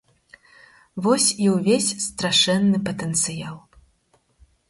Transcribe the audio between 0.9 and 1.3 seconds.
Вось